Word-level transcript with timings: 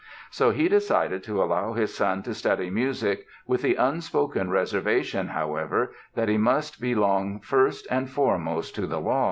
So 0.31 0.49
he 0.49 0.67
decided 0.67 1.23
to 1.25 1.43
allow 1.43 1.73
his 1.73 1.93
son 1.93 2.23
to 2.23 2.33
study 2.33 2.71
music 2.71 3.27
with 3.45 3.61
the 3.61 3.75
unspoken 3.75 4.49
reservation, 4.49 5.27
however, 5.27 5.91
that 6.15 6.27
he 6.27 6.39
must 6.39 6.81
belong 6.81 7.39
first 7.41 7.85
and 7.91 8.09
foremost 8.09 8.73
to 8.77 8.87
the 8.87 8.99
law. 8.99 9.19